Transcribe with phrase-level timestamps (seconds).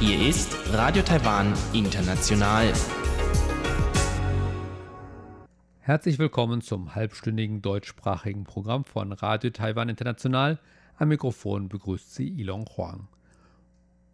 [0.00, 2.72] Hier ist Radio Taiwan International.
[5.80, 10.58] Herzlich willkommen zum halbstündigen deutschsprachigen Programm von Radio Taiwan International.
[10.96, 13.08] Am Mikrofon begrüßt sie Ilong Huang.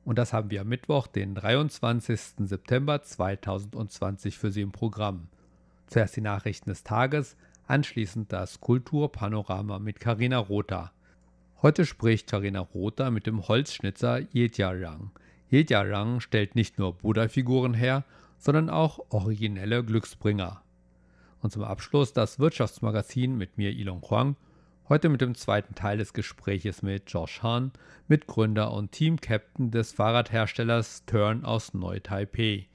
[0.04, 2.48] Und das haben wir am Mittwoch, den 23.
[2.48, 5.28] September 2020 für Sie im Programm.
[5.86, 7.36] Zuerst die Nachrichten des Tages,
[7.66, 10.92] anschließend das Kulturpanorama mit Karina Rotha.
[11.62, 15.10] Heute spricht Karina Rotha mit dem Holzschnitzer Yejiarang.
[15.50, 18.04] Yejiarang stellt nicht nur Buddha-Figuren her,
[18.38, 20.62] sondern auch originelle Glücksbringer.
[21.40, 24.36] Und zum Abschluss das Wirtschaftsmagazin mit mir Ilon Huang,
[24.88, 27.72] heute mit dem zweiten Teil des Gespräches mit Josh Hahn,
[28.08, 32.66] Mitgründer und Team-Captain des Fahrradherstellers Turn aus Neu-Taipei.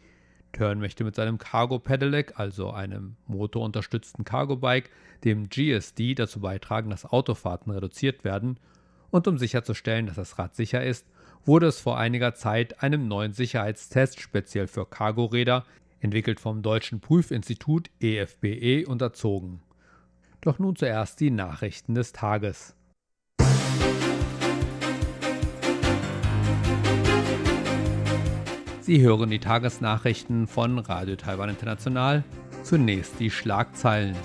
[0.51, 4.89] Turn möchte mit seinem Cargo Pedelec, also einem motorunterstützten Cargo-Bike,
[5.23, 8.59] dem GSD dazu beitragen, dass Autofahrten reduziert werden.
[9.11, 11.05] Und um sicherzustellen, dass das Rad sicher ist,
[11.45, 15.65] wurde es vor einiger Zeit einem neuen Sicherheitstest speziell für Cargoräder,
[15.99, 19.61] entwickelt vom Deutschen Prüfinstitut EFBE, unterzogen.
[20.41, 22.76] Doch nun zuerst die Nachrichten des Tages.
[28.87, 32.23] Sie hören die Tagesnachrichten von Radio Taiwan International.
[32.63, 34.15] Zunächst die Schlagzeilen.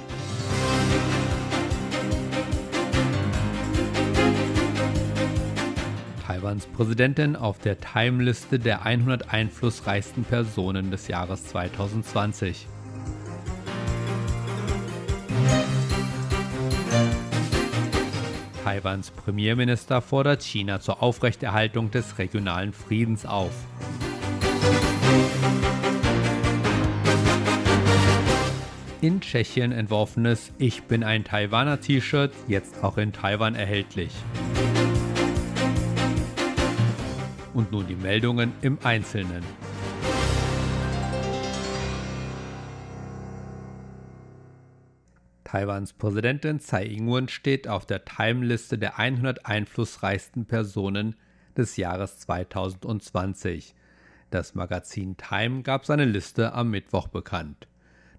[6.24, 12.68] Taiwans Präsidentin auf der Time-Liste der 100 einflussreichsten Personen des Jahres 2020.
[18.62, 23.50] Taiwans Premierminister fordert China zur Aufrechterhaltung des regionalen Friedens auf.
[29.02, 34.12] In Tschechien entworfenes Ich bin ein Taiwaner T-Shirt, jetzt auch in Taiwan erhältlich.
[37.52, 39.42] Und nun die Meldungen im Einzelnen.
[45.42, 51.16] Taiwans Präsidentin Tsai Ing-wen steht auf der Time-Liste der 100 einflussreichsten Personen
[51.56, 53.74] des Jahres 2020.
[54.30, 57.66] Das Magazin Time gab seine Liste am Mittwoch bekannt.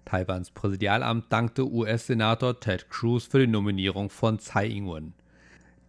[0.04, 5.14] Taiwans Präsidialamt dankte US-Senator Ted Cruz für die Nominierung von Tsai Ing-wen.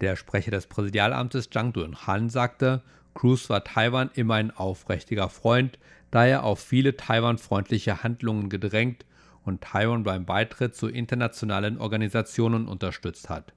[0.02, 2.82] Der Sprecher des Präsidialamtes Zhang Dun-han sagte,
[3.14, 5.80] Cruz war Taiwan immer ein aufrichtiger Freund,
[6.12, 9.06] da er auf viele Taiwan-freundliche Handlungen gedrängt
[9.44, 13.54] und Taiwan beim Beitritt zu internationalen Organisationen unterstützt hat.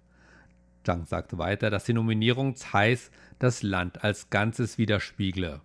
[0.85, 5.61] Zhang sagte weiter, dass die Nominierung Tsais das Land als Ganzes widerspiegle.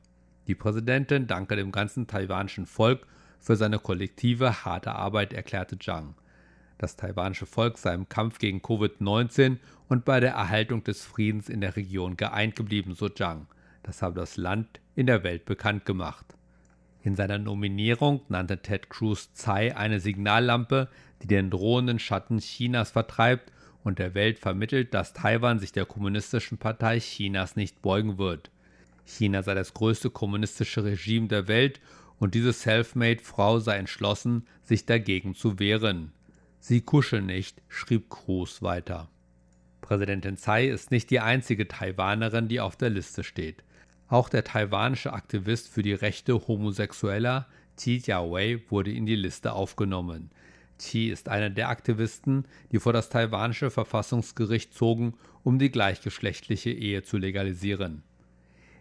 [0.47, 3.07] Die Präsidentin danke dem ganzen taiwanischen Volk
[3.43, 6.15] für seine kollektive, harte Arbeit, erklärte Zhang.
[6.77, 9.57] Das taiwanische Volk sei im Kampf gegen Covid-19
[9.89, 13.47] und bei der Erhaltung des Friedens in der Region geeint geblieben, so Zhang.
[13.83, 16.25] Das habe das Land in der Welt bekannt gemacht.
[17.01, 20.87] In seiner Nominierung nannte Ted Cruz Tsai eine Signallampe,
[21.21, 23.51] die den drohenden Schatten Chinas vertreibt
[23.83, 28.51] und der Welt vermittelt, dass Taiwan sich der kommunistischen Partei Chinas nicht beugen wird.
[29.05, 31.81] China sei das größte kommunistische Regime der Welt
[32.23, 36.13] und diese Selfmade-Frau sei entschlossen, sich dagegen zu wehren.
[36.61, 39.09] Sie kuschel nicht, schrieb Cruz weiter.
[39.81, 43.65] Präsidentin Tsai ist nicht die einzige Taiwanerin, die auf der Liste steht.
[44.07, 47.45] Auch der taiwanische Aktivist für die Rechte Homosexueller,
[47.77, 50.31] Qi Jiawei, wurde in die Liste aufgenommen.
[50.79, 57.03] Qi ist einer der Aktivisten, die vor das taiwanische Verfassungsgericht zogen, um die gleichgeschlechtliche Ehe
[57.03, 58.01] zu legalisieren.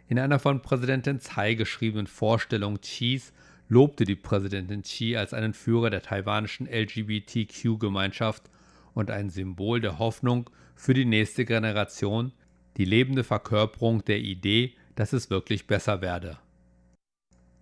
[0.09, 3.33] In einer von Präsidentin Tsai geschriebenen Vorstellung Qis
[3.69, 8.51] lobte die Präsidentin Xi als einen Führer der taiwanischen LGBTQ-Gemeinschaft
[8.95, 12.33] und ein Symbol der Hoffnung für die nächste Generation,
[12.77, 16.39] die lebende Verkörperung der Idee, dass es wirklich besser werde.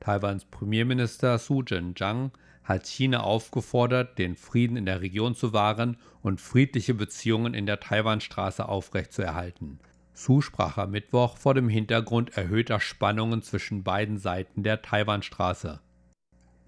[0.01, 2.33] Taiwans Premierminister Su Zhenjiang
[2.65, 7.81] hat China aufgefordert, den Frieden in der Region zu wahren und friedliche Beziehungen in der
[7.81, 9.79] Taiwanstraße aufrechtzuerhalten.
[10.21, 15.81] Su sprach am Mittwoch vor dem Hintergrund erhöhter Spannungen zwischen beiden Seiten der Taiwanstraße.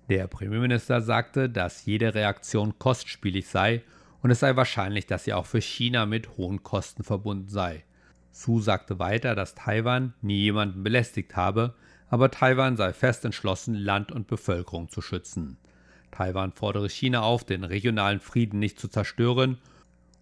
[0.09, 3.83] Der Premierminister sagte, dass jede Reaktion kostspielig sei
[4.23, 7.85] und es sei wahrscheinlich, dass sie auch für China mit hohen Kosten verbunden sei.
[8.31, 11.75] Su sagte weiter, dass Taiwan nie jemanden belästigt habe,
[12.09, 15.59] aber Taiwan sei fest entschlossen, Land und Bevölkerung zu schützen.
[16.11, 19.59] Taiwan fordere China auf, den regionalen Frieden nicht zu zerstören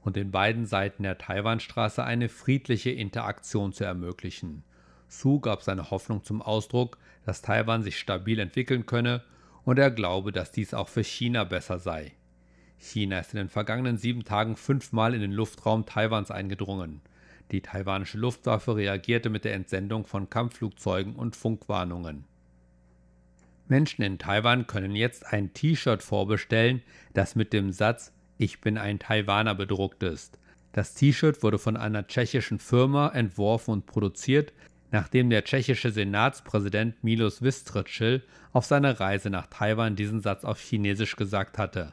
[0.02, 4.62] und den beiden Seiten der Taiwanstraße eine friedliche Interaktion zu ermöglichen.
[5.08, 9.23] Su gab seine Hoffnung zum Ausdruck, dass Taiwan sich stabil entwickeln könne
[9.64, 12.12] und er glaube, dass dies auch für China besser sei.
[12.79, 17.02] China ist in den vergangenen sieben Tagen fünfmal in den Luftraum Taiwans eingedrungen.
[17.50, 22.25] Die taiwanische Luftwaffe reagierte mit der Entsendung von Kampfflugzeugen und Funkwarnungen.
[23.69, 26.82] Menschen in Taiwan können jetzt ein T-Shirt vorbestellen,
[27.12, 30.39] das mit dem Satz Ich bin ein Taiwaner bedruckt ist.
[30.73, 34.55] Das T-Shirt wurde von einer tschechischen Firma entworfen und produziert,
[34.91, 38.23] nachdem der tschechische Senatspräsident Milos Vystrčil
[38.55, 41.93] auf seiner Reise nach Taiwan diesen Satz auf Chinesisch gesagt hatte.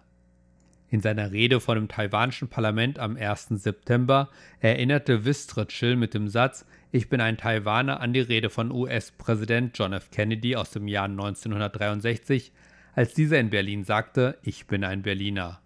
[0.90, 3.48] In seiner Rede vor dem taiwanischen Parlament am 1.
[3.62, 4.30] September
[4.62, 9.92] erinnerte Vystrčil mit dem Satz Ich bin ein Taiwaner an die Rede von US-Präsident John
[9.92, 10.12] F.
[10.12, 12.54] Kennedy aus dem Jahr 1963,
[12.96, 15.60] als dieser in Berlin sagte Ich bin ein Berliner.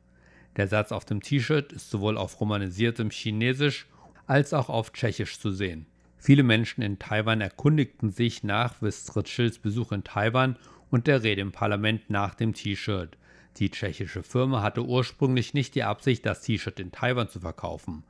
[0.58, 3.88] Der Satz auf dem T-Shirt ist sowohl auf romanisiertem Chinesisch
[4.28, 5.86] als auch auf Tschechisch zu sehen.
[6.18, 10.58] Viele Menschen in Taiwan erkundigten sich nach Vystrčils Besuch in Taiwan
[10.90, 13.18] und der Rede im Parlament nach dem T-Shirt.
[13.58, 18.04] Die tschechische Firma hatte ursprünglich nicht die Absicht, das T-Shirt in Taiwan zu verkaufen.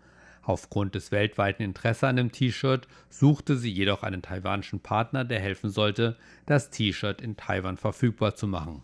[0.43, 5.69] Aufgrund des weltweiten Interesses an dem T-Shirt suchte sie jedoch einen taiwanischen Partner, der helfen
[5.69, 8.81] sollte, das T-Shirt in Taiwan verfügbar zu machen.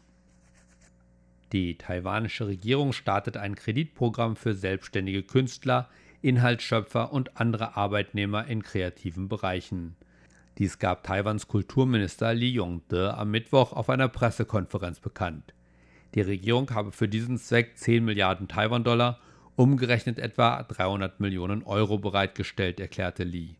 [1.53, 5.89] Die taiwanische Regierung startet ein Kreditprogramm für selbstständige Künstler,
[6.21, 9.95] Inhaltsschöpfer und andere Arbeitnehmer in kreativen Bereichen.
[10.57, 15.53] Dies gab Taiwans Kulturminister Li Yongde am Mittwoch auf einer Pressekonferenz bekannt.
[16.15, 19.19] Die Regierung habe für diesen Zweck 10 Milliarden Taiwan-Dollar,
[19.55, 23.55] umgerechnet etwa 300 Millionen Euro bereitgestellt, erklärte Li.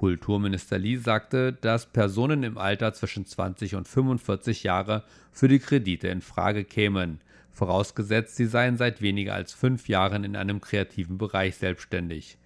[0.00, 6.08] Kulturminister Li sagte, dass Personen im Alter zwischen 20 und 45 Jahre für die Kredite
[6.08, 7.20] in Frage kämen,
[7.50, 12.38] vorausgesetzt sie seien seit weniger als fünf Jahren in einem kreativen Bereich selbstständig.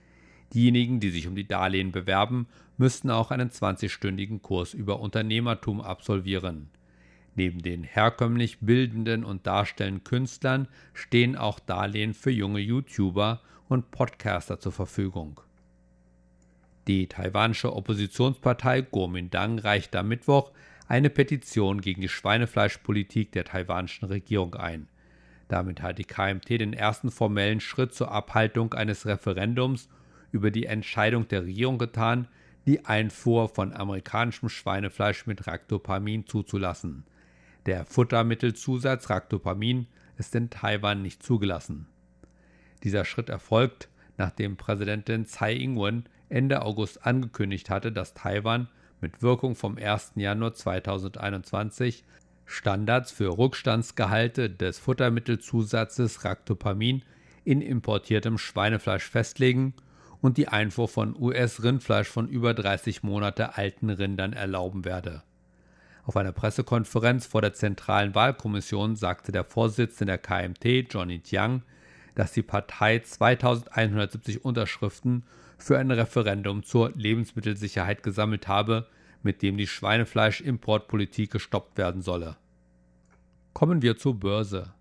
[0.53, 6.71] Diejenigen, die sich um die Darlehen bewerben, müssten auch einen 20-stündigen Kurs über Unternehmertum absolvieren.
[7.37, 14.59] Neben den herkömmlich bildenden und darstellenden Künstlern stehen auch Darlehen für junge YouTuber und Podcaster
[14.59, 15.39] zur Verfügung.
[16.87, 20.53] Die taiwanische Oppositionspartei Kuomintang reichte am Mittwoch
[20.87, 24.89] eine Petition gegen die Schweinefleischpolitik der taiwanischen Regierung ein.
[25.49, 29.89] Damit hat die KMT den ersten formellen Schritt zur Abhaltung eines Referendums
[30.31, 32.29] über die Entscheidung der Regierung getan,
[32.67, 37.05] die Einfuhr von amerikanischem Schweinefleisch mit Ractopamin zuzulassen.
[37.67, 39.87] Der Futtermittelzusatz Ractopamin
[40.19, 41.87] ist in Taiwan nicht zugelassen.
[42.83, 48.69] Dieser Schritt erfolgt, nachdem Präsidentin Tsai Ing-wen Ende August angekündigt hatte, dass Taiwan
[49.01, 50.13] mit Wirkung vom 1.
[50.17, 52.05] Januar 2021
[52.47, 57.03] Standards für Rückstandsgehalte des Futtermittelzusatzes Ractopamin
[57.45, 59.75] in importiertem Schweinefleisch festlegen
[60.21, 65.23] und die Einfuhr von US-Rindfleisch von über 30 Monate alten Rindern erlauben werde.
[66.05, 71.63] Auf einer Pressekonferenz vor der Zentralen Wahlkommission sagte der Vorsitzende der KMT, Johnny Jiang,
[72.15, 75.25] dass die Partei 2170 Unterschriften
[75.59, 78.87] für ein Referendum zur Lebensmittelsicherheit gesammelt habe,
[79.23, 82.37] mit dem die Schweinefleischimportpolitik gestoppt werden solle.
[83.53, 84.75] Kommen wir zur Börse.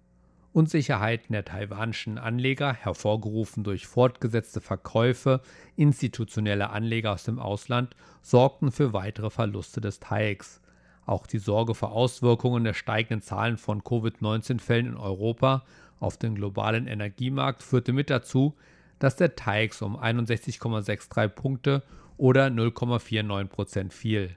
[0.52, 5.42] Unsicherheiten der taiwanischen Anleger, hervorgerufen durch fortgesetzte Verkäufe
[5.76, 10.62] institutioneller Anleger aus dem Ausland, sorgten für weitere Verluste des TAIEX.
[11.06, 15.66] Auch die Sorge vor Auswirkungen der steigenden Zahlen von Covid-19-Fällen in Europa
[16.04, 18.56] auf den globalen Energiemarkt führte mit dazu,
[19.00, 21.84] dass der TAIX um 61,63 Punkte
[22.18, 24.36] oder 0,49 Prozent fiel.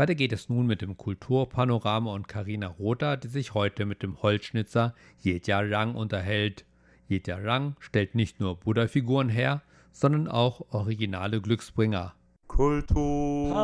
[0.00, 4.22] Weiter geht es nun mit dem Kulturpanorama und Karina Rother, die sich heute mit dem
[4.22, 6.64] Holzschnitzer Jetja Rang unterhält.
[7.06, 9.60] Jetja Rang stellt nicht nur Buddha-Figuren her,
[9.92, 12.14] sondern auch originale Glücksbringer.
[12.46, 13.54] Kultur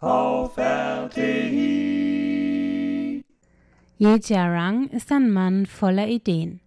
[0.00, 1.22] auf RTI.
[3.98, 6.60] Ye Jiarang ist ein Mann voller Ideen.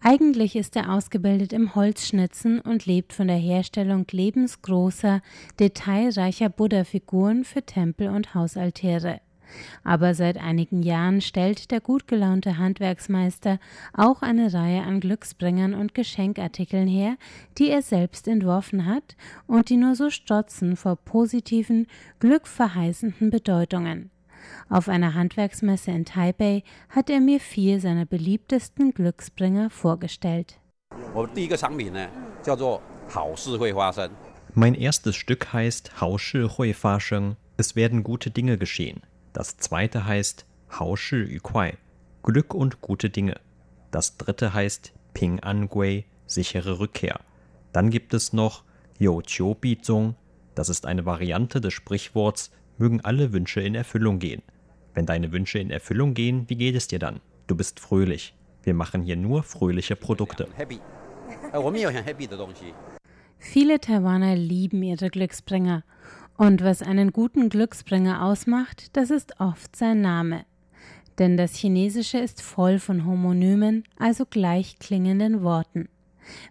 [0.00, 5.20] Eigentlich ist er ausgebildet im Holzschnitzen und lebt von der Herstellung lebensgroßer,
[5.58, 9.20] detailreicher Buddha-Figuren für Tempel und Hausaltäre.
[9.82, 13.58] Aber seit einigen Jahren stellt der gut gelaunte Handwerksmeister
[13.92, 17.16] auch eine Reihe an Glücksbringern und Geschenkartikeln her,
[17.58, 21.86] die er selbst entworfen hat und die nur so strotzen vor positiven,
[22.20, 24.10] glückverheißenden Bedeutungen.
[24.68, 30.60] Auf einer Handwerksmesse in Taipei hat er mir vier seiner beliebtesten Glücksbringer vorgestellt.
[34.54, 37.36] Mein erstes Stück heißt Hao Shi Hui Fa Sheng.
[37.56, 39.00] Es werden gute Dinge geschehen.
[39.32, 40.46] Das zweite heißt
[40.78, 41.76] Hao Shi Yu Kuai.
[42.22, 43.40] Glück und gute Dinge.
[43.90, 47.20] Das dritte heißt Ping An Gui, sichere Rückkehr.
[47.72, 48.64] Dann gibt es noch
[48.98, 50.14] You Qiu Bi Zong.
[50.54, 54.42] Das ist eine Variante des Sprichworts mögen alle Wünsche in Erfüllung gehen.
[54.94, 57.20] Wenn deine Wünsche in Erfüllung gehen, wie geht es dir dann?
[57.46, 58.34] Du bist fröhlich.
[58.62, 60.48] Wir machen hier nur fröhliche Produkte.
[63.38, 65.84] Viele Taiwaner lieben ihre Glücksbringer.
[66.36, 70.44] Und was einen guten Glücksbringer ausmacht, das ist oft sein Name.
[71.18, 75.88] Denn das Chinesische ist voll von Homonymen, also gleichklingenden Worten.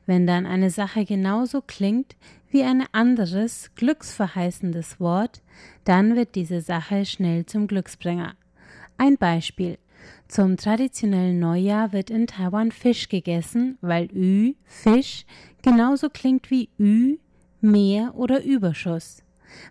[0.06, 2.16] Wenn dann eine Sache genauso klingt
[2.50, 5.42] wie ein anderes, glücksverheißendes Wort,
[5.84, 8.36] dann wird diese Sache schnell zum Glücksbringer.
[8.98, 9.78] Ein Beispiel.
[10.28, 15.26] Zum traditionellen Neujahr wird in Taiwan Fisch gegessen, weil Ü, Fisch,
[15.62, 17.18] genauso klingt wie Ü,
[17.62, 19.24] Meer oder Überschuss.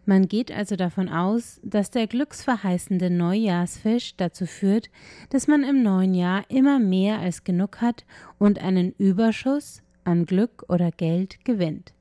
[0.04, 4.90] Man geht also davon aus, dass der glücksverheißende Neujahrsfisch dazu führt,
[5.30, 8.04] dass man im neuen Jahr immer mehr als genug hat
[8.38, 11.94] und einen Überschuss an Glück oder Geld gewinnt.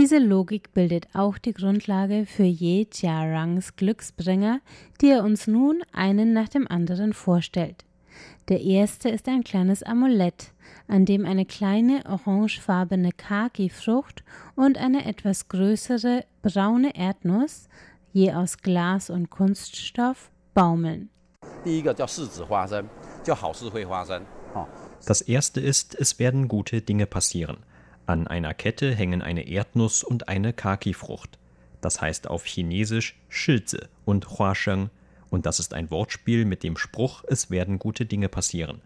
[0.00, 4.60] Diese Logik bildet auch die Grundlage für Ye Jiarangs Glücksbringer,
[5.02, 7.84] die er uns nun einen nach dem anderen vorstellt.
[8.48, 10.52] Der erste ist ein kleines Amulett,
[10.88, 14.24] an dem eine kleine orangefarbene Kaki-Frucht
[14.56, 17.68] und eine etwas größere braune Erdnuss,
[18.14, 21.10] je aus Glas und Kunststoff, baumeln.
[25.06, 27.58] Das erste ist, es werden gute Dinge passieren.
[28.06, 31.38] An einer Kette hängen eine Erdnuss und eine Kaki-Frucht.
[31.80, 34.90] Das heißt auf Chinesisch Schilze und Huasheng,
[35.30, 38.82] und das ist ein Wortspiel mit dem Spruch, es werden gute Dinge passieren.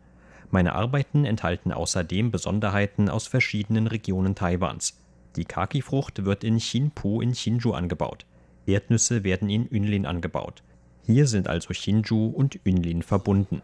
[0.50, 5.00] Meine Arbeiten enthalten außerdem Besonderheiten aus verschiedenen Regionen Taiwans.
[5.36, 8.26] Die Kaki-Frucht wird in Xinpu in Hsinchu angebaut.
[8.66, 10.62] Erdnüsse werden in Yunlin angebaut.
[11.02, 13.62] Hier sind also Hsinchu und Yunlin verbunden.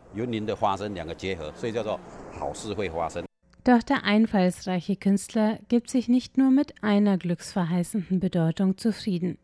[3.64, 9.38] Doch der einfallsreiche Künstler gibt sich nicht nur mit einer glücksverheißenden Bedeutung zufrieden.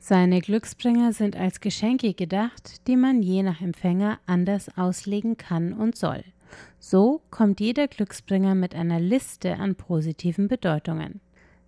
[0.00, 5.96] Seine Glücksbringer sind als Geschenke gedacht, die man je nach Empfänger anders auslegen kann und
[5.96, 6.24] soll.
[6.78, 11.20] So kommt jeder Glücksbringer mit einer Liste an positiven Bedeutungen.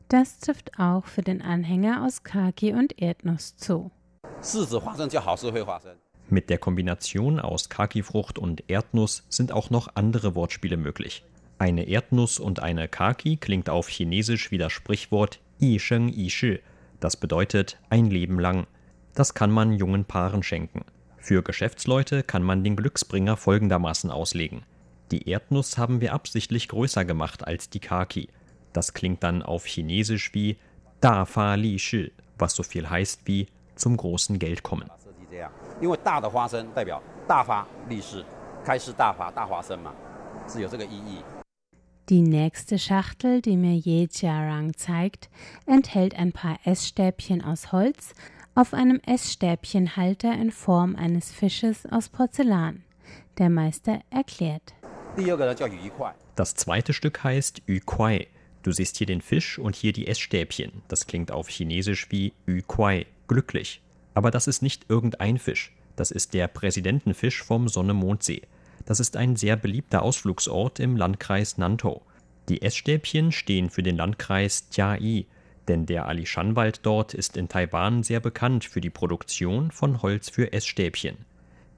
[0.08, 3.90] Das trifft auch für den Anhänger aus Kaki und Erdnuss zu.
[6.30, 11.24] Mit der Kombination aus Kaki-Frucht und Erdnuss sind auch noch andere Wortspiele möglich.
[11.58, 16.60] Eine Erdnuss und eine Kaki klingt auf Chinesisch wie das Sprichwort Yi Sheng Yi Shi.
[17.00, 18.68] Das bedeutet ein Leben lang.
[19.14, 20.84] Das kann man jungen Paaren schenken.
[21.16, 24.62] Für Geschäftsleute kann man den Glücksbringer folgendermaßen auslegen.
[25.10, 28.28] Die Erdnuss haben wir absichtlich größer gemacht als die Kaki.
[28.72, 30.58] Das klingt dann auf Chinesisch wie
[31.00, 34.88] Da Fa Li Shi, was so viel heißt wie zum großen Geld kommen.
[42.08, 45.28] Die nächste Schachtel, die mir Ye Jiarang zeigt,
[45.66, 48.14] enthält ein paar Essstäbchen aus Holz
[48.54, 52.82] auf einem Essstäbchenhalter in Form eines Fisches aus Porzellan.
[53.36, 54.72] Der Meister erklärt.
[56.34, 58.28] Das zweite Stück heißt Yu Kuai.
[58.62, 60.80] Du siehst hier den Fisch und hier die Essstäbchen.
[60.88, 63.82] Das klingt auf Chinesisch wie Yu Kuai, glücklich.
[64.14, 65.76] Aber das ist nicht irgendein Fisch.
[65.94, 68.42] Das ist der Präsidentenfisch vom Sonne-Mondsee.
[68.88, 72.00] Das ist ein sehr beliebter Ausflugsort im Landkreis Nantou.
[72.48, 75.26] Die Essstäbchen stehen für den Landkreis Jiayi,
[75.68, 80.54] denn der Alishan-Wald dort ist in Taiwan sehr bekannt für die Produktion von Holz für
[80.54, 81.18] Essstäbchen.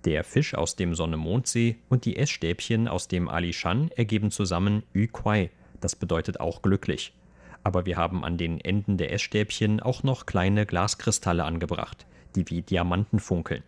[0.05, 5.51] Der Fisch aus dem Sonne-Mondsee und die Essstäbchen aus dem Alishan ergeben zusammen Yu Kuai,
[5.81, 7.13] das bedeutet auch glücklich.
[7.65, 12.63] Aber wir haben an den Enden der Essstäbchen auch noch kleine Glaskristalle angebracht, die wie
[12.63, 13.65] Diamanten funkeln.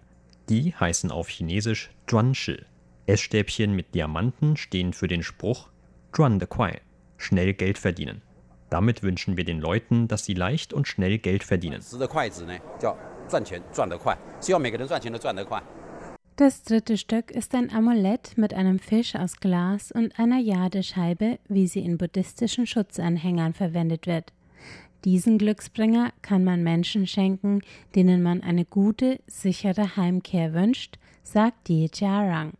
[0.48, 2.60] Die heißen auf Chinesisch Zhuanshi.
[3.06, 5.68] Essstäbchen mit Diamanten stehen für den Spruch
[6.12, 6.80] Zhuan de Kuai,
[7.16, 8.22] schnell Geld verdienen.
[8.70, 11.82] Damit wünschen wir den Leuten, dass sie leicht und schnell Geld verdienen.
[16.36, 21.66] Das dritte Stück ist ein Amulett mit einem Fisch aus Glas und einer Jadescheibe, wie
[21.66, 24.32] sie in buddhistischen Schutzanhängern verwendet wird.
[25.04, 27.60] Diesen Glücksbringer kann man Menschen schenken,
[27.94, 32.52] denen man eine gute, sichere Heimkehr wünscht, sagt Ye Jiarang.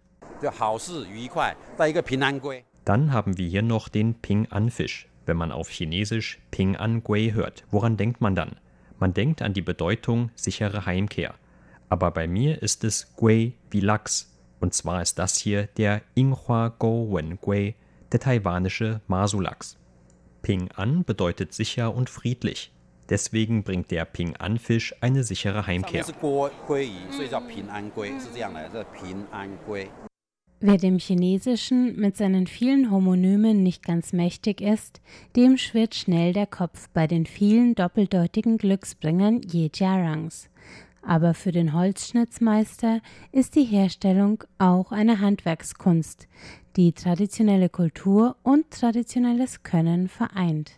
[2.84, 5.08] Dann haben wir hier noch den Ping-An-Fisch.
[5.24, 8.56] Wenn man auf Chinesisch Ping-An Gui hört, woran denkt man dann?
[8.98, 11.34] Man denkt an die Bedeutung sichere Heimkehr.
[11.88, 14.36] Aber bei mir ist es Gui wie Lachs.
[14.60, 17.74] Und zwar ist das hier der Inghua Go Wen Gui,
[18.10, 19.76] der taiwanische Masulachs.
[20.42, 22.72] Ping-An bedeutet sicher und friedlich.
[23.08, 26.04] Deswegen bringt der Ping-An-Fisch eine sichere Heimkehr.
[30.64, 35.00] Wer dem Chinesischen mit seinen vielen Homonymen nicht ganz mächtig ist,
[35.34, 40.50] dem schwirrt schnell der Kopf bei den vielen doppeldeutigen Glücksbringern Yejiarangs.
[41.04, 43.00] Aber für den Holzschnitzmeister
[43.32, 46.28] ist die Herstellung auch eine Handwerkskunst,
[46.76, 50.74] die traditionelle Kultur und traditionelles Können vereint.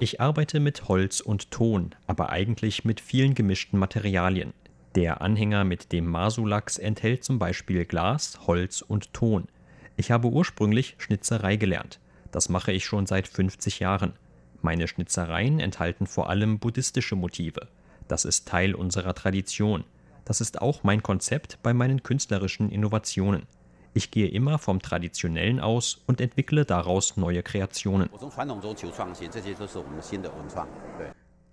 [0.00, 4.54] Ich arbeite mit Holz und Ton, aber eigentlich mit vielen gemischten Materialien.
[4.94, 9.48] Der Anhänger mit dem Masulachs enthält zum Beispiel Glas, Holz und Ton.
[9.96, 11.98] Ich habe ursprünglich Schnitzerei gelernt.
[12.30, 14.12] Das mache ich schon seit 50 Jahren.
[14.60, 17.68] Meine Schnitzereien enthalten vor allem buddhistische Motive.
[18.06, 19.84] Das ist Teil unserer Tradition.
[20.26, 23.46] Das ist auch mein Konzept bei meinen künstlerischen Innovationen.
[23.94, 28.08] Ich gehe immer vom Traditionellen aus und entwickle daraus neue Kreationen.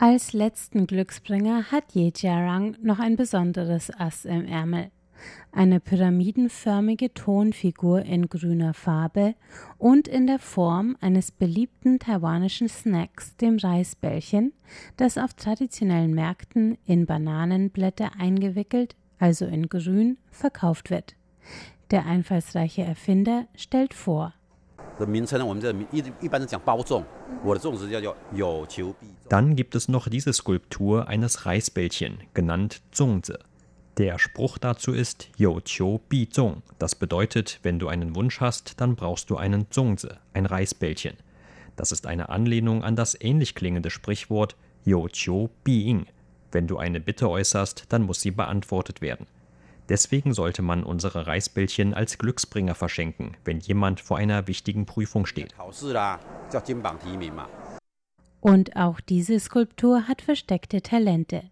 [0.01, 4.91] Als letzten Glücksbringer hat Ye Jiarang noch ein besonderes Ass im Ärmel.
[5.51, 9.35] Eine pyramidenförmige Tonfigur in grüner Farbe
[9.77, 14.53] und in der Form eines beliebten taiwanischen Snacks, dem Reisbällchen,
[14.95, 21.17] das auf traditionellen Märkten in Bananenblätter eingewickelt, also in grün, verkauft wird.
[21.91, 24.33] Der einfallsreiche Erfinder stellt vor.
[29.29, 33.33] Dann gibt es noch diese Skulptur eines Reisbällchen, genannt Zongzi.
[33.97, 36.63] Der Spruch dazu ist Yo Qiu Bi Zong.
[36.77, 41.17] Das bedeutet, wenn du einen Wunsch hast, dann brauchst du einen Zongzi, ein Reisbällchen.
[41.75, 46.05] Das ist eine Anlehnung an das ähnlich klingende Sprichwort Yo Qiu Bi Ying.
[46.51, 49.27] Wenn du eine Bitte äußerst, dann muss sie beantwortet werden.
[49.89, 55.55] Deswegen sollte man unsere Reisbällchen als Glücksbringer verschenken, wenn jemand vor einer wichtigen Prüfung steht.
[58.41, 61.43] Und auch diese Skulptur hat versteckte Talente.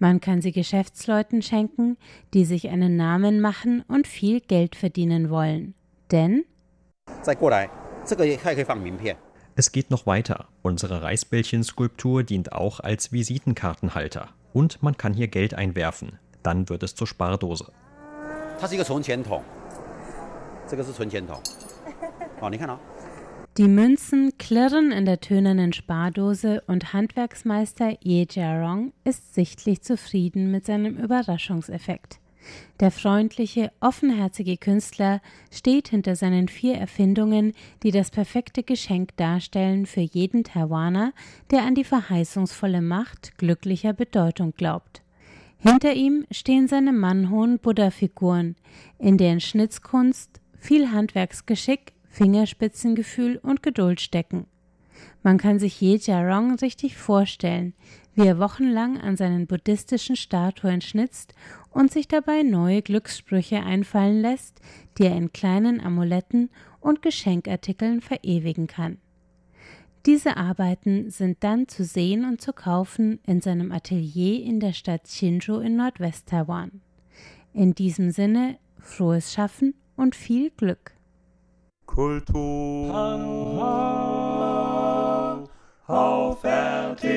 [0.00, 1.96] Man kann sie Geschäftsleuten schenken,
[2.34, 5.74] die sich einen Namen machen und viel Geld verdienen wollen.
[6.10, 6.44] Denn
[9.56, 10.48] es geht noch weiter.
[10.62, 14.28] Unsere Reisbällchen-Skulptur dient auch als Visitenkartenhalter.
[14.52, 16.18] Und man kann hier Geld einwerfen.
[16.42, 17.72] Dann wird es zur Spardose.
[23.56, 30.64] Die Münzen klirren in der tönernen Spardose und Handwerksmeister Ye Jiarong ist sichtlich zufrieden mit
[30.64, 32.20] seinem Überraschungseffekt.
[32.80, 35.20] Der freundliche, offenherzige Künstler
[35.52, 41.12] steht hinter seinen vier Erfindungen, die das perfekte Geschenk darstellen für jeden Taiwaner,
[41.50, 45.02] der an die verheißungsvolle Macht glücklicher Bedeutung glaubt.
[45.58, 48.54] Hinter ihm stehen seine mannhohen Buddha-Figuren,
[48.98, 54.46] in deren Schnitzkunst viel Handwerksgeschick, Fingerspitzengefühl und Geduld stecken.
[55.22, 57.74] Man kann sich Ye Jiarong richtig vorstellen,
[58.14, 61.34] wie er wochenlang an seinen buddhistischen Statuen schnitzt
[61.70, 64.60] und sich dabei neue Glückssprüche einfallen lässt,
[64.96, 68.98] die er in kleinen Amuletten und Geschenkartikeln verewigen kann.
[70.08, 75.06] Diese Arbeiten sind dann zu sehen und zu kaufen in seinem Atelier in der Stadt
[75.06, 76.80] Hsinchu in Nordwest-Taiwan.
[77.52, 80.92] In diesem Sinne frohes Schaffen und viel Glück.
[81.84, 82.94] Kultur
[85.86, 87.10] auf RTI.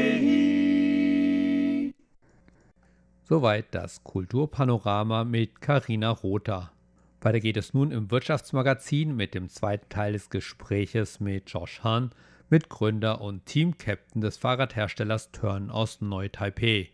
[3.23, 6.73] Soweit das Kulturpanorama mit Karina Rother.
[7.21, 12.11] Weiter geht es nun im Wirtschaftsmagazin mit dem zweiten Teil des Gespräches mit Josh Hahn
[12.51, 16.89] Mitgründer und Team-Captain des Fahrradherstellers Turn aus Neu-Taipei.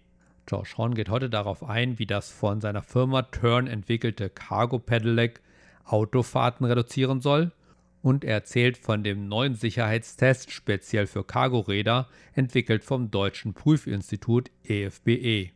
[0.48, 5.42] Josh Horn geht heute darauf ein, wie das von seiner Firma Turn entwickelte Cargo Pedelec
[5.84, 7.52] Autofahrten reduzieren soll
[8.04, 15.50] und er erzählt von dem neuen Sicherheitstest speziell für Cargoräder, entwickelt vom deutschen Prüfinstitut EFBE.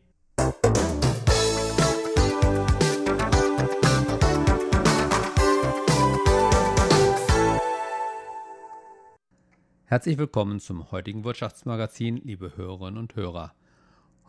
[9.92, 13.54] Herzlich willkommen zum heutigen Wirtschaftsmagazin, liebe Hörerinnen und Hörer.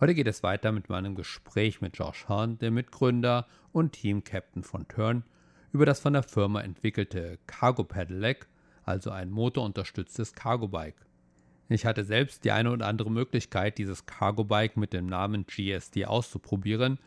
[0.00, 4.88] Heute geht es weiter mit meinem Gespräch mit Josh Hahn, dem Mitgründer und Team-Captain von
[4.88, 5.22] Turn,
[5.72, 8.48] über das von der Firma entwickelte Cargo Pedelec,
[8.82, 11.06] also ein motorunterstütztes Cargo Bike.
[11.68, 16.06] Ich hatte selbst die eine oder andere Möglichkeit, dieses Cargo Bike mit dem Namen GSD
[16.06, 16.98] auszuprobieren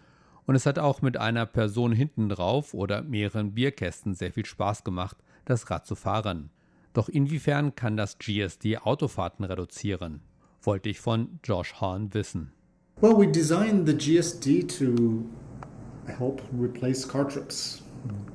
[0.46, 4.86] und es hat auch mit einer Person hinten drauf oder mehreren Bierkästen sehr viel Spaß
[4.86, 6.52] gemacht, das Rad zu fahren.
[6.96, 10.22] Doch inwiefern kann das GSD Autofahrten reduzieren?
[10.64, 12.52] Wollte ich von Josh Hahn wissen.
[13.02, 15.24] Well, we designed the GSD to
[16.08, 17.84] help replace car trips.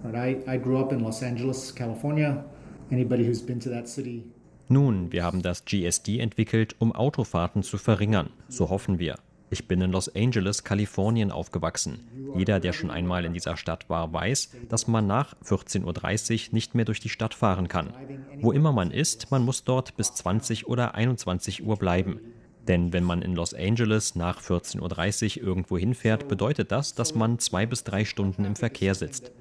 [0.04, 2.44] I, I grew up in Los Angeles, California.
[2.92, 4.24] Anybody who's been to that city
[4.70, 8.30] nun, wir haben das GSD entwickelt, um Autofahrten zu verringern.
[8.48, 9.16] So hoffen wir.
[9.52, 12.08] Ich bin in Los Angeles, Kalifornien aufgewachsen.
[12.36, 16.76] Jeder, der schon einmal in dieser Stadt war, weiß, dass man nach 14.30 Uhr nicht
[16.76, 17.92] mehr durch die Stadt fahren kann.
[18.40, 22.20] Wo immer man ist, man muss dort bis 20 oder 21 Uhr bleiben.
[22.68, 27.40] Denn wenn man in Los Angeles nach 14.30 Uhr irgendwo hinfährt, bedeutet das, dass man
[27.40, 29.32] zwei bis drei Stunden im Verkehr sitzt.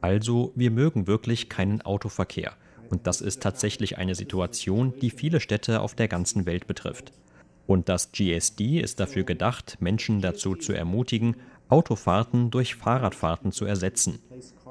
[0.00, 2.54] Also, wir mögen wirklich keinen Autoverkehr.
[2.88, 7.12] Und das ist tatsächlich eine Situation, die viele Städte auf der ganzen Welt betrifft.
[7.66, 11.36] Und das GSD ist dafür gedacht, Menschen dazu zu ermutigen,
[11.68, 14.18] Autofahrten durch Fahrradfahrten zu ersetzen.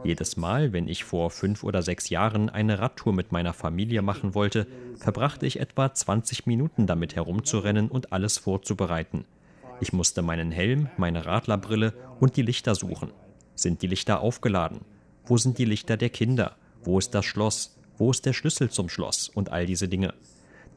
[0.03, 4.35] Jedes Mal, wenn ich vor fünf oder sechs Jahren eine Radtour mit meiner Familie machen
[4.35, 9.25] wollte, verbrachte ich etwa 20 Minuten damit herumzurennen und alles vorzubereiten.
[9.79, 13.11] Ich musste meinen Helm, meine Radlerbrille und die Lichter suchen.
[13.55, 14.81] Sind die Lichter aufgeladen?
[15.25, 16.57] Wo sind die Lichter der Kinder?
[16.83, 17.77] Wo ist das Schloss?
[17.97, 20.13] Wo ist der Schlüssel zum Schloss und all diese Dinge?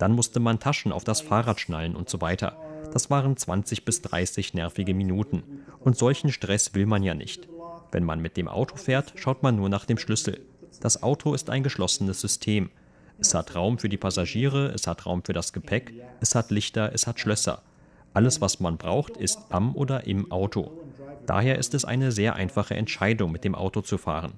[0.03, 2.57] Dann musste man Taschen auf das Fahrrad schnallen und so weiter.
[2.93, 5.45] Das waren 20 bis 30 nervige Minuten.
[5.79, 7.49] Und solchen Stress will man ja nicht.
[7.93, 10.41] Wenn man mit dem Auto fährt, schaut man nur nach dem Schlüssel.
[10.81, 12.71] Das Auto ist ein geschlossenes System.
[13.21, 16.91] Es hat Raum für die Passagiere, es hat Raum für das Gepäck, es hat Lichter,
[16.93, 17.63] es hat Schlösser.
[18.13, 20.82] Alles, was man braucht, ist am oder im Auto.
[21.27, 24.33] Daher ist es eine sehr einfache Entscheidung, mit dem Auto zu fahren.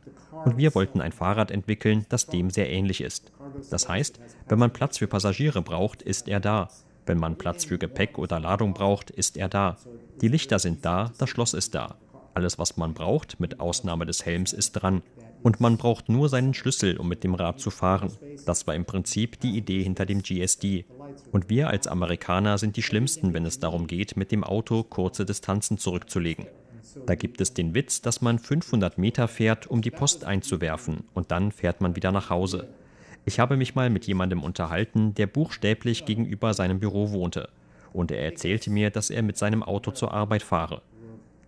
[0.45, 3.33] Und wir wollten ein Fahrrad entwickeln, das dem sehr ähnlich ist.
[3.71, 6.69] Das heißt, wenn man Platz für Passagiere braucht, ist er da.
[7.07, 9.77] Wenn man Platz für Gepäck oder Ladung braucht, ist er da.
[10.21, 11.97] Die Lichter sind da, das Schloss ist da.
[12.35, 15.03] Alles, was man braucht, mit Ausnahme des Helms, ist dran.
[15.43, 18.11] Und man braucht nur seinen Schlüssel, um mit dem Rad zu fahren.
[18.47, 20.87] Das war im Prinzip die Idee hinter dem GSD.
[21.33, 25.27] Und wir als Amerikaner sind die Schlimmsten, wenn es darum geht, mit dem Auto kurze
[25.27, 26.47] Distanzen zurückzulegen.
[27.07, 31.31] Da gibt es den Witz, dass man 500 Meter fährt, um die Post einzuwerfen, und
[31.31, 32.69] dann fährt man wieder nach Hause.
[33.25, 37.49] Ich habe mich mal mit jemandem unterhalten, der buchstäblich gegenüber seinem Büro wohnte,
[37.93, 40.83] und er erzählte mir, dass er mit seinem Auto zur Arbeit fahre.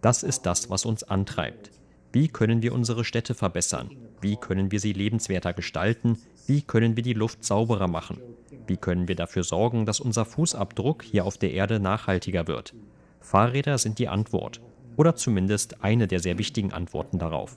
[0.01, 1.71] Das ist das, was uns antreibt.
[2.13, 3.91] Wie können wir unsere Städte verbessern?
[4.21, 6.19] Wie können wir sie lebenswerter gestalten?
[6.47, 8.21] Wie können wir die Luft sauberer machen?
[8.67, 12.75] Wie können wir dafür sorgen, dass unser Fußabdruck hier auf der Erde nachhaltiger wird?
[13.21, 14.61] Fahrräder sind die Antwort
[14.97, 17.57] oder zumindest eine der sehr wichtigen Antworten darauf.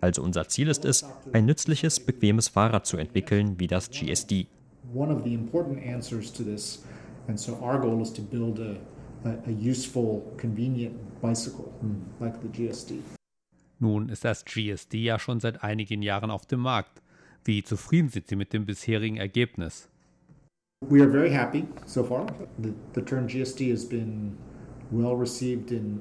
[0.00, 4.48] Also unser Ziel ist es, ein nützliches, bequemes Fahrrad zu entwickeln wie das GSD.
[4.92, 6.84] One of the important answers to this,
[7.28, 8.76] and so our goal is to build a,
[9.24, 11.72] a, useful, convenient bicycle
[12.18, 12.94] like the GSD.
[13.78, 17.00] Nun ist das GSD ja schon seit einigen Jahren auf dem Markt.
[17.44, 19.88] Wie zufrieden sind Sie mit dem bisherigen Ergebnis?
[20.88, 22.26] We are very happy so far.
[22.60, 24.36] The, the term GSD has been
[24.90, 26.00] well received in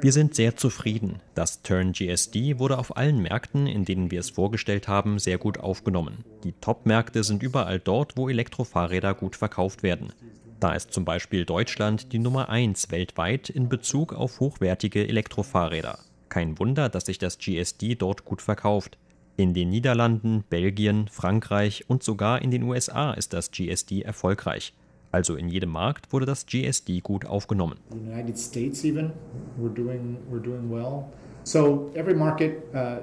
[0.00, 1.20] Wir sind sehr zufrieden.
[1.34, 5.60] Das Turn GSD wurde auf allen Märkten, in denen wir es vorgestellt haben, sehr gut
[5.60, 6.24] aufgenommen.
[6.42, 10.12] Die Top-Märkte sind überall dort, wo Elektrofahrräder gut verkauft werden.
[10.58, 15.98] Da ist zum Beispiel Deutschland die Nummer 1 weltweit in Bezug auf hochwertige Elektrofahrräder.
[16.28, 18.98] Kein Wunder, dass sich das GSD dort gut verkauft.
[19.36, 24.72] In den Niederlanden, Belgien, Frankreich und sogar in den USA ist das GSD erfolgreich.
[25.14, 27.78] Also in jedem Markt wurde das GSD gut aufgenommen.
[27.92, 29.12] United States even,
[29.56, 31.04] we're doing, we're doing well.
[31.44, 32.96] So every market, uh,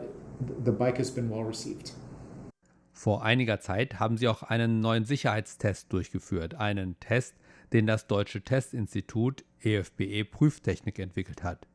[0.65, 1.93] the bike has been well received.
[2.91, 7.33] Vor einiger Zeit haben sie auch einen neuen Sicherheitstest durchgeführt, einen Test,
[7.71, 11.65] den das Deutsche Testinstitut EFBE e Prüftechnik entwickelt hat.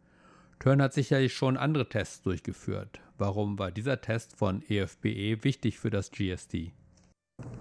[0.58, 3.00] Turn hat sicherlich schon andere Tests durchgeführt.
[3.16, 6.72] Warum war dieser Test von EFBE e wichtig für das GSD?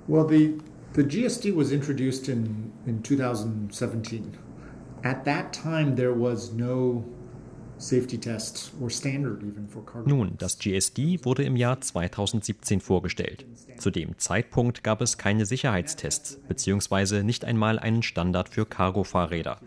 [0.07, 0.57] Well, the
[0.95, 4.31] The GSD was introduced in, in 2017.
[5.03, 7.03] At that time, there was no
[10.05, 13.45] Nun, das GSD wurde im Jahr 2017 vorgestellt.
[13.77, 19.59] Zu dem Zeitpunkt gab es keine Sicherheitstests beziehungsweise nicht einmal einen Standard für Cargo-Fahrräder.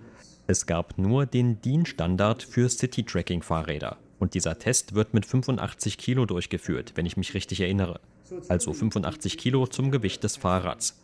[0.46, 3.98] Es gab nur den DIN-Standard für City-Tracking-Fahrräder.
[4.18, 8.00] Und dieser Test wird mit 85 Kilo durchgeführt, wenn ich mich richtig erinnere.
[8.48, 10.96] Also 85 Kilo zum Gewicht des Fahrrads.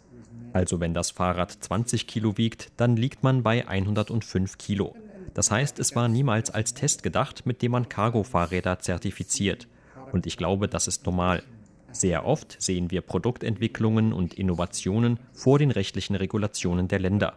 [0.54, 4.94] Also wenn das Fahrrad 20 Kilo wiegt, dann liegt man bei 105 Kilo.
[5.34, 9.66] Das heißt, es war niemals als Test gedacht, mit dem man Cargo-Fahrräder zertifiziert.
[10.12, 11.42] Und ich glaube, das ist normal.
[11.90, 17.34] Sehr oft sehen wir Produktentwicklungen und Innovationen vor den rechtlichen Regulationen der Länder.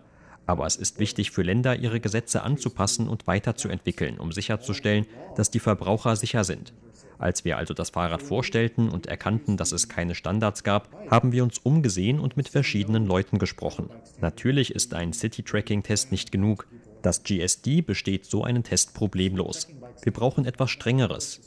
[0.48, 5.06] Aber es ist wichtig für Länder, ihre Gesetze anzupassen und weiterzuentwickeln, um sicherzustellen,
[5.36, 6.74] dass die Verbraucher sicher sind.
[7.20, 11.44] Als wir also das Fahrrad vorstellten und erkannten, dass es keine Standards gab, haben wir
[11.44, 13.90] uns umgesehen und mit verschiedenen Leuten gesprochen.
[14.22, 16.68] Natürlich ist ein City-Tracking-Test nicht genug.
[17.02, 19.68] Das GSD besteht so einen Test problemlos.
[20.04, 21.42] Wir brauchen etwas Strengeres.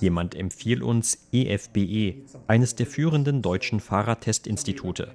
[0.00, 5.12] Jemand empfiehlt uns EFBE, e, eines der führenden deutschen Fahrradtestinstitute.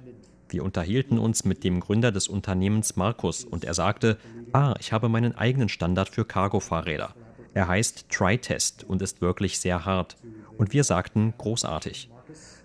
[0.50, 4.18] Wir unterhielten uns mit dem Gründer des Unternehmens Markus und er sagte,
[4.52, 7.14] ah, ich habe meinen eigenen Standard für Cargo-Fahrräder.
[7.54, 10.16] Er heißt Tri-Test und ist wirklich sehr hart.
[10.58, 12.10] Und wir sagten, großartig.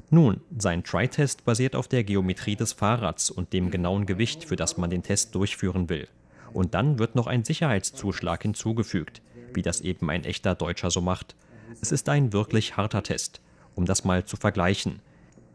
[0.10, 4.78] Nun, sein Tri-Test basiert auf der Geometrie des Fahrrads und dem genauen Gewicht, für das
[4.78, 6.08] man den Test durchführen will.
[6.54, 9.22] Und dann wird noch ein Sicherheitszuschlag hinzugefügt,
[9.54, 11.36] wie das eben ein echter Deutscher so macht.
[11.82, 13.42] Es ist ein wirklich harter Test,
[13.76, 15.02] um das mal zu vergleichen.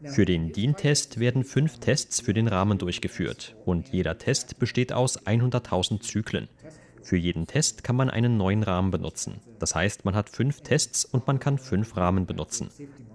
[0.04, 5.26] Für den DIN-Test werden fünf Tests für den Rahmen durchgeführt und jeder Test besteht aus
[5.26, 6.48] 100.000 Zyklen.
[7.02, 9.40] Für jeden Test kann man einen neuen Rahmen benutzen.
[9.58, 12.70] Das heißt, man hat fünf Tests und man kann fünf Rahmen benutzen.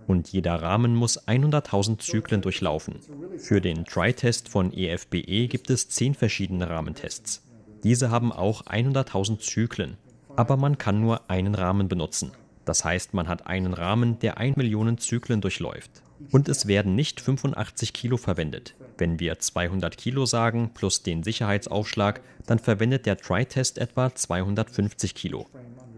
[0.08, 3.00] Und jeder Rahmen muss 100.000 Zyklen durchlaufen.
[3.38, 7.44] Für den Try-Test von EFBE e gibt es zehn verschiedene Rahmentests.
[7.84, 9.98] Diese haben auch 100.000 Zyklen.
[10.36, 12.32] Aber man kann nur einen Rahmen benutzen.
[12.66, 16.02] Das heißt, man hat einen Rahmen, der 1 Millionen Zyklen durchläuft.
[16.32, 18.76] Und es werden nicht 85 Kilo verwendet.
[18.98, 25.48] Wenn wir 200 Kilo sagen plus den Sicherheitsaufschlag, dann verwendet der Try-Test etwa 250 Kilo.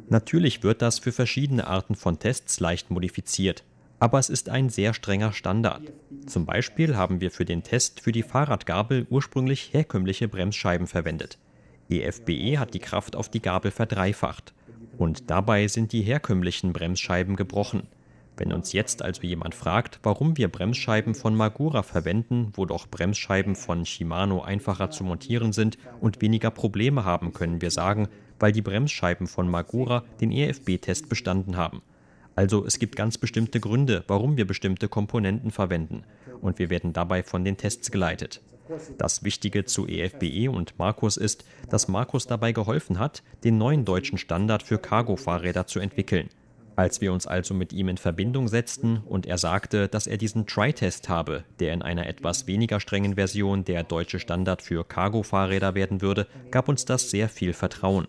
[0.09, 3.63] Natürlich wird das für verschiedene Arten von Tests leicht modifiziert,
[3.99, 5.81] aber es ist ein sehr strenger Standard.
[6.27, 11.37] Zum Beispiel haben wir für den Test für die Fahrradgabel ursprünglich herkömmliche Bremsscheiben verwendet.
[11.89, 14.53] EFBE e hat die Kraft auf die Gabel verdreifacht.
[14.97, 17.87] Und dabei sind die herkömmlichen Bremsscheiben gebrochen.
[18.37, 23.55] Wenn uns jetzt also jemand fragt, warum wir Bremsscheiben von Magura verwenden, wo doch Bremsscheiben
[23.55, 28.07] von Shimano einfacher zu montieren sind und weniger Probleme haben, können wir sagen,
[28.39, 31.81] weil die Bremsscheiben von Magura den EFB-Test bestanden haben.
[32.35, 36.03] Also es gibt ganz bestimmte Gründe, warum wir bestimmte Komponenten verwenden
[36.39, 38.41] und wir werden dabei von den Tests geleitet.
[38.97, 43.85] Das Wichtige zu EFBE e und Markus ist, dass Markus dabei geholfen hat, den neuen
[43.85, 46.29] deutschen Standard für Cargo-Fahrräder zu entwickeln.
[46.77, 50.45] Als wir uns also mit ihm in Verbindung setzten und er sagte, dass er diesen
[50.45, 56.03] Try-Test habe, der in einer etwas weniger strengen Version der deutsche Standard für Cargo-Fahrräder werden
[56.03, 58.07] würde, gab uns das sehr viel Vertrauen.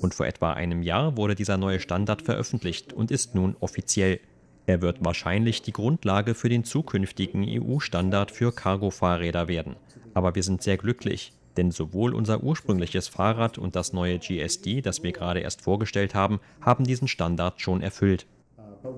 [0.00, 4.20] Und vor etwa einem Jahr wurde dieser neue Standard veröffentlicht und ist nun offiziell.
[4.64, 9.76] Er wird wahrscheinlich die Grundlage für den zukünftigen EU-Standard für Cargo-Fahrräder werden.
[10.14, 15.02] Aber wir sind sehr glücklich, denn sowohl unser ursprüngliches Fahrrad und das neue GSD, das
[15.02, 18.26] wir gerade erst vorgestellt haben, haben diesen Standard schon erfüllt.
[18.56, 18.88] Uh,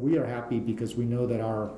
[1.40, 1.72] our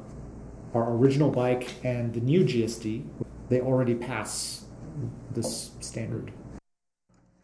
[0.75, 3.03] our original bike and the new GSD
[3.49, 4.67] they already pass
[5.35, 6.33] this standard.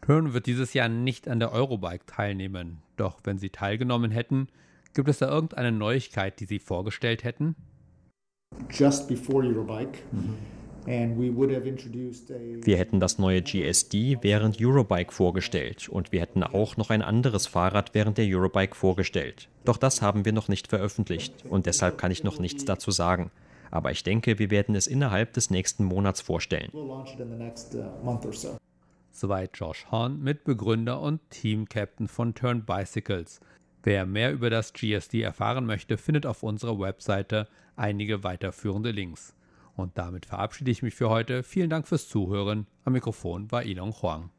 [0.01, 2.79] Turn wird dieses Jahr nicht an der Eurobike teilnehmen.
[2.97, 4.47] Doch wenn Sie teilgenommen hätten,
[4.93, 7.55] gibt es da irgendeine Neuigkeit, die Sie vorgestellt hätten?
[8.71, 9.99] Just before Eurobike.
[10.11, 17.01] Mhm wir hätten das neue GSD während Eurobike vorgestellt und wir hätten auch noch ein
[17.01, 19.49] anderes Fahrrad während der Eurobike vorgestellt.
[19.65, 23.31] Doch das haben wir noch nicht veröffentlicht und deshalb kann ich noch nichts dazu sagen.
[23.71, 26.71] Aber ich denke, wir werden es innerhalb des nächsten Monats vorstellen.
[26.73, 27.03] Uh,
[29.11, 33.41] Soweit Josh Horn, Mitbegründer und Team-Captain von Turn Bicycles.
[33.83, 39.35] Wer mehr über das GSD erfahren möchte, findet auf unserer Webseite einige weiterführende Links.
[39.79, 41.41] Und damit verabschiede ich mich für heute.
[41.41, 42.67] Vielen Dank fürs Zuhören.
[42.83, 44.29] Am Mikrofon war Ilon Huang.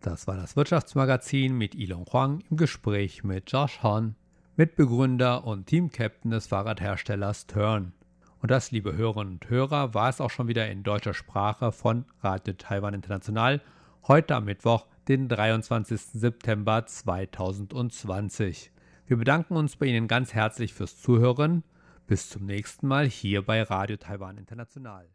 [0.00, 4.16] Das war das Wirtschaftsmagazin mit Ilon Huang im Gespräch mit Josh Hahn,
[4.56, 7.92] Mitbegründer und Teamcaptain des Fahrradherstellers Turn.
[8.42, 12.06] Und das, liebe Hörerinnen und Hörer, war es auch schon wieder in deutscher Sprache von
[12.22, 13.60] Radio Taiwan International.
[14.06, 16.00] Heute am Mittwoch, den 23.
[16.00, 18.72] September 2020.
[19.06, 21.62] Wir bedanken uns bei Ihnen ganz herzlich fürs Zuhören.
[22.06, 25.13] Bis zum nächsten Mal hier bei Radio Taiwan International.